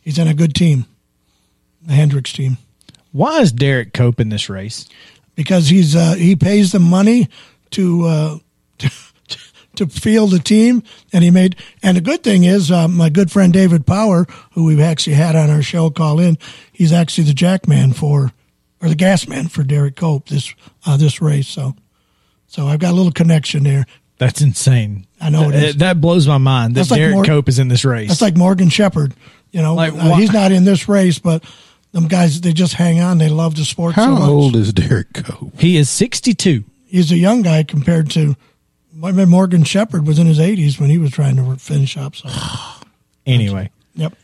He's 0.00 0.18
in 0.18 0.28
a 0.28 0.34
good 0.34 0.54
team, 0.54 0.86
the 1.82 1.92
Hendricks 1.94 2.32
team 2.32 2.58
Why 3.12 3.40
is 3.40 3.52
Derrike 3.52 3.92
Cope 3.92 4.20
in 4.20 4.28
this 4.28 4.48
race? 4.48 4.88
because 5.36 5.68
he's 5.68 5.94
uh, 5.94 6.14
he 6.14 6.34
pays 6.34 6.72
the 6.72 6.80
money 6.80 7.28
to 7.70 8.04
uh, 8.04 8.38
to, 8.78 8.90
to 9.76 9.86
field 9.86 10.32
the 10.32 10.40
team, 10.40 10.82
and 11.12 11.22
he 11.22 11.30
made. 11.30 11.54
And 11.82 11.96
the 11.96 12.00
good 12.00 12.24
thing 12.24 12.42
is, 12.42 12.72
uh, 12.72 12.88
my 12.88 13.10
good 13.10 13.30
friend 13.30 13.52
David 13.52 13.86
Power, 13.86 14.26
who 14.52 14.64
we've 14.64 14.80
actually 14.80 15.14
had 15.14 15.36
on 15.36 15.50
our 15.50 15.62
show, 15.62 15.90
call 15.90 16.18
in. 16.18 16.38
He's 16.72 16.92
actually 16.92 17.24
the 17.24 17.34
jack 17.34 17.68
man 17.68 17.92
for 17.92 18.32
or 18.82 18.88
the 18.88 18.96
gas 18.96 19.28
man 19.28 19.46
for 19.46 19.62
Derrike 19.62 19.96
Cope 19.96 20.28
this 20.28 20.52
uh, 20.84 20.96
this 20.96 21.22
race. 21.22 21.46
So, 21.46 21.76
so 22.48 22.66
I've 22.66 22.80
got 22.80 22.92
a 22.92 22.96
little 22.96 23.12
connection 23.12 23.62
there. 23.62 23.86
That's 24.18 24.40
insane. 24.40 25.06
I 25.20 25.30
know 25.30 25.48
it 25.50 25.52
That- 25.52 25.62
is. 25.64 25.76
That 25.76 26.00
blows 26.00 26.26
my 26.26 26.38
mind 26.38 26.74
that 26.74 26.80
That's 26.80 26.90
like 26.90 27.00
Derrike 27.00 27.26
Cope 27.26 27.48
is 27.48 27.58
in 27.58 27.68
this 27.68 27.84
race. 27.84 28.08
That's 28.08 28.22
like 28.22 28.36
Morgan 28.36 28.68
Shepherd. 28.70 29.12
You 29.52 29.62
know, 29.62 29.74
Like, 29.74 29.92
uh, 29.94 30.16
he's 30.16 30.32
not 30.32 30.52
in 30.52 30.64
this 30.64 30.88
race, 30.88 31.18
but 31.18 31.42
them 31.92 32.08
guys 32.08 32.40
they 32.40 32.52
just 32.52 32.74
hang 32.74 33.00
on. 33.00 33.18
They 33.18 33.28
love 33.28 33.56
the 33.56 33.64
sport 33.64 33.94
so 33.94 34.02
How 34.02 34.10
much. 34.18 34.28
old 34.28 34.56
is 34.56 34.72
Derrike 34.72 35.24
Cope? 35.24 35.58
he 35.60 35.76
is 35.76 35.88
62. 35.90 36.64
he's 36.86 37.10
a 37.12 37.16
young 37.16 37.42
guy 37.42 37.62
compared 37.62 38.10
to 38.12 38.36
I 39.04 39.12
mean, 39.12 39.28
Morgan 39.28 39.64
Shepherd 39.64 40.06
was 40.06 40.18
in 40.18 40.26
his 40.26 40.38
80s 40.38 40.80
when 40.80 40.88
he 40.88 40.96
was 40.98 41.10
trying 41.10 41.36
to 41.36 41.56
finish 41.56 41.96
up. 41.98 42.16
So, 42.16 42.28
Anyway, 43.26 43.70
yep. 43.94 44.14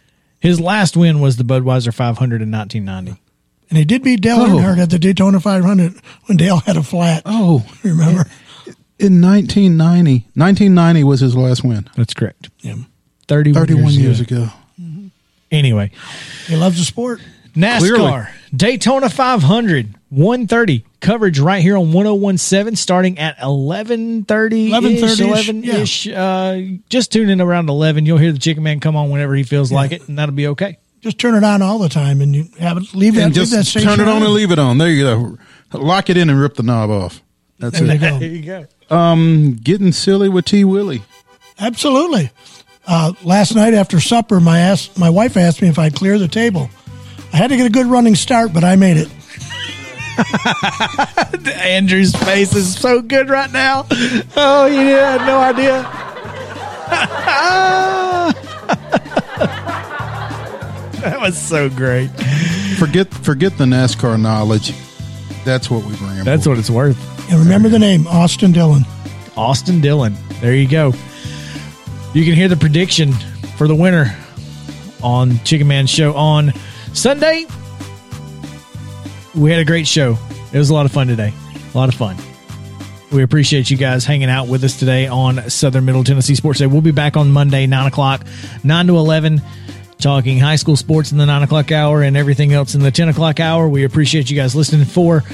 his 0.40 0.61
last 0.61 0.96
win 0.96 1.20
was 1.20 1.37
the 1.37 1.44
Budweiser 1.44 1.92
500 1.92 2.40
in 2.40 2.50
1990. 2.50 3.20
And 3.68 3.78
he 3.78 3.84
did 3.84 4.02
beat 4.02 4.20
Dale 4.20 4.40
Oh. 4.42 4.46
Earnhardt 4.49 4.78
at 4.78 4.90
the 4.90 4.99
Daytona 4.99 5.40
500 5.40 5.94
when 6.26 6.37
Dale 6.37 6.58
had 6.58 6.76
a 6.76 6.82
flat. 6.82 7.22
Oh, 7.26 7.66
Remember? 7.82 8.26
In 9.02 9.21
1990. 9.21 10.28
1990 10.35 11.04
was 11.04 11.21
his 11.21 11.37
last 11.37 11.64
win. 11.64 11.88
That's 11.97 12.14
correct. 12.14 12.50
Yeah. 12.61 12.76
31, 13.28 13.61
31 13.66 13.85
years, 13.85 13.97
years 13.99 14.21
ago. 14.21 14.42
ago. 14.44 14.52
Anyway, 15.50 15.90
He 16.47 16.56
loves 16.56 16.78
the 16.78 16.85
sport. 16.85 17.21
NASCAR 17.54 17.78
Clearly. 17.80 18.26
Daytona 18.56 19.11
500 19.11 19.94
130 20.09 20.85
coverage 21.00 21.38
right 21.38 21.62
here 21.62 21.76
on 21.76 21.92
1017 21.92 22.76
starting 22.76 23.18
at 23.18 23.37
11:30 23.38 24.25
11:30 24.71 25.00
-ish, 25.02 25.21
11 25.21 25.64
ish 25.64 26.09
uh 26.09 26.61
just 26.88 27.12
tune 27.12 27.28
in 27.28 27.42
around 27.42 27.68
11 27.68 28.06
you'll 28.06 28.16
hear 28.16 28.32
the 28.32 28.38
chicken 28.38 28.62
man 28.62 28.80
come 28.80 28.97
on 28.97 29.11
whenever 29.11 29.35
he 29.35 29.42
feels 29.42 29.71
like 29.71 29.92
it 29.92 30.06
and 30.09 30.18
that'll 30.18 30.35
be 30.35 30.47
okay 30.47 30.78
Just 31.02 31.18
turn 31.18 31.35
it 31.35 31.44
on 31.44 31.61
all 31.61 31.78
the 31.78 31.90
time 31.90 32.23
and 32.23 32.35
you 32.35 32.47
have 32.59 32.78
it, 32.78 32.94
leave 32.94 33.16
that, 33.16 33.25
And 33.25 33.37
leave 33.37 33.50
that 33.50 33.56
just 33.56 33.71
station 33.71 33.88
turn 33.88 34.00
it 34.00 34.09
on 34.09 34.23
and 34.23 34.32
leave 34.32 34.50
it 34.50 34.59
on. 34.59 34.78
There 34.78 34.88
you 34.88 35.02
go. 35.02 35.38
Lock 35.73 36.09
it 36.09 36.16
in 36.16 36.30
and 36.30 36.38
rip 36.40 36.54
the 36.54 36.62
knob 36.62 36.90
off. 36.90 37.23
That's 37.59 37.78
There 37.80 37.94
it. 37.94 38.00
go. 38.00 38.18
you 38.25 38.42
go 38.42 38.66
Um, 38.92 39.54
getting 39.62 39.92
silly 39.92 40.28
with 40.28 40.44
T. 40.44 40.64
Willie. 40.64 41.02
Absolutely. 41.58 42.30
Uh, 42.87 43.12
last 43.22 43.54
night 43.54 43.75
after 43.75 44.00
supper, 44.00 44.40
my 44.40 44.58
ass, 44.58 44.96
my 44.99 45.11
wife 45.11 45.37
asked 45.37 45.62
me 45.62 45.68
if 45.68 45.78
I'd 45.78 45.94
clear 45.94 46.18
the 46.18 46.28
table. 46.28 46.68
I 47.32 47.37
had 47.37 47.49
to 47.49 47.56
get 47.56 47.66
a 47.66 47.70
good 47.70 47.87
running 47.87 48.14
start, 48.14 48.52
but 48.52 48.64
I 48.64 48.76
made 48.76 48.96
it. 48.99 49.08
Andrew's 51.62 52.14
face 52.14 52.54
is 52.54 52.75
so 52.76 53.00
good 53.00 53.30
right 53.30 53.50
now 53.50 53.87
oh 54.37 54.66
you 54.66 54.76
had 54.76 55.25
no 55.26 55.38
idea 55.38 55.80
that 61.00 61.16
was 61.18 61.40
so 61.40 61.70
great 61.70 62.08
Forget 62.78 63.12
forget 63.14 63.56
the 63.58 63.64
NASCAR 63.64 64.20
knowledge. 64.20 64.72
That's 65.44 65.70
what 65.70 65.84
we 65.84 65.94
bring 65.96 66.25
that's 66.25 66.44
for. 66.44 66.50
what 66.50 66.58
it's 66.58 66.70
worth 66.70 66.96
And 67.33 67.41
remember 67.41 67.71
the 67.71 67.79
name, 67.79 68.07
Austin 68.09 68.53
Dillon. 68.53 68.85
Austin 69.39 69.81
Dillon. 69.81 70.15
There 70.43 70.55
you 70.55 70.69
go. 70.69 70.93
You 72.12 72.27
can 72.27 72.35
hear 72.35 72.47
the 72.47 72.59
prediction 72.59 73.11
for 73.57 73.67
the 73.67 73.75
winner 73.75 74.15
on 75.03 75.39
Chicken 75.39 75.67
Man 75.67 75.87
Show 75.87 76.12
on 76.12 76.53
Sunday. 76.93 77.47
We 79.35 79.51
had 79.51 79.61
a 79.61 79.65
great 79.65 79.87
show. 79.87 80.19
It 80.53 80.59
was 80.59 80.69
a 80.69 80.75
lot 80.75 80.85
of 80.85 80.93
fun 80.93 81.07
today. 81.07 81.33
A 81.73 81.79
lot 81.79 81.89
of 81.89 81.95
fun. 81.95 82.19
We 83.11 83.23
appreciate 83.23 83.71
you 83.71 83.79
guys 83.79 84.05
hanging 84.05 84.29
out 84.29 84.47
with 84.47 84.62
us 84.62 84.79
today 84.79 85.07
on 85.07 85.49
Southern 85.49 85.87
Middle 85.87 86.05
Tennessee 86.05 86.35
Sports 86.35 86.59
Day. 86.59 86.67
We'll 86.67 86.83
be 86.83 86.91
back 86.91 87.17
on 87.17 87.31
Monday, 87.31 87.67
9 87.67 87.87
o'clock, 87.87 88.27
9 88.62 88.87
to 88.89 88.99
11, 88.99 89.41
talking 89.97 90.39
high 90.39 90.57
school 90.57 90.77
sports 90.77 91.12
in 91.12 91.17
the 91.17 91.25
9 91.25 91.45
o'clock 91.45 91.73
hour 91.73 92.03
and 92.03 92.15
everything 92.15 92.53
else 92.53 92.75
in 92.75 92.83
the 92.83 92.91
10 92.91 93.09
o'clock 93.09 93.41
hour. 93.41 93.71
We 93.71 93.85
appreciate 93.85 94.31
you 94.31 94.37
guys 94.37 94.55
listening 94.55 94.85
for. 94.85 95.25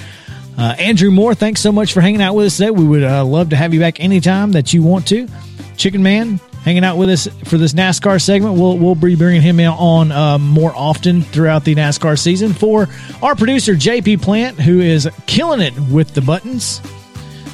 Uh, 0.59 0.75
Andrew 0.77 1.13
Moore, 1.13 1.37
thanks 1.37 1.61
so 1.61 1.71
much 1.71 1.93
for 1.93 2.01
hanging 2.01 2.21
out 2.21 2.35
with 2.35 2.47
us 2.47 2.57
today. 2.57 2.73
We 2.73 2.85
would 2.85 3.05
uh, 3.05 3.25
love 3.25 3.51
to 3.51 3.57
have 3.57 3.73
you 3.73 3.79
back 3.79 4.01
anytime 4.01 4.53
that 4.53 4.73
you 4.73 4.83
want 4.83 5.07
to. 5.09 5.29
Chicken 5.77 6.03
Man, 6.03 6.41
hanging 6.65 6.83
out 6.83 6.99
with 6.99 7.11
us 7.11 7.29
for 7.45 7.59
this 7.59 7.75
NASCAR 7.75 8.21
segment. 8.21 8.59
We'll 8.59 8.77
we'll 8.77 8.97
be 8.97 9.15
bringing 9.15 9.41
him 9.41 9.61
on 9.61 10.11
uh, 10.11 10.37
more 10.39 10.75
often 10.75 11.23
throughout 11.23 11.65
the 11.65 11.77
NASCAR 11.77 12.19
season. 12.19 12.53
For 12.53 12.89
our 13.23 13.37
producer 13.37 13.75
JP 13.75 14.21
Plant, 14.21 14.59
who 14.59 14.81
is 14.81 15.09
killing 15.27 15.61
it 15.61 15.79
with 15.93 16.15
the 16.15 16.23
buttons, 16.23 16.81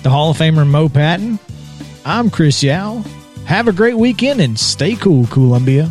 the 0.02 0.08
Hall 0.08 0.30
of 0.30 0.38
Famer 0.38 0.66
Mo 0.66 0.88
Patton. 0.88 1.38
I'm 2.06 2.30
Chris 2.30 2.62
Yao. 2.62 3.04
Have 3.44 3.68
a 3.68 3.72
great 3.72 3.98
weekend 3.98 4.40
and 4.40 4.58
stay 4.58 4.96
cool, 4.96 5.26
Columbia. 5.26 5.90